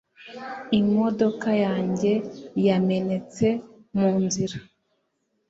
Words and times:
Imodoka 0.79 1.49
yanjye 1.65 2.11
yamenetse 2.67 3.47
mu 3.97 4.09
nzira 4.23 4.57